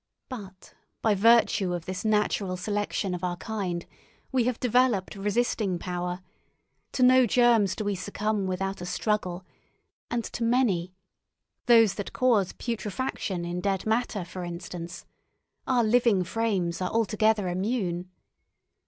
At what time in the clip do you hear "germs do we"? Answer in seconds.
7.27-7.93